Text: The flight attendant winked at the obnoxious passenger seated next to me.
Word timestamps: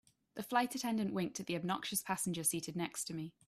The 0.33 0.41
flight 0.41 0.73
attendant 0.73 1.13
winked 1.13 1.39
at 1.39 1.45
the 1.45 1.55
obnoxious 1.55 2.01
passenger 2.01 2.43
seated 2.43 2.75
next 2.75 3.03
to 3.05 3.13
me. 3.13 3.33